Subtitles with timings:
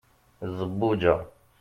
[0.55, 1.15] zebbuǧa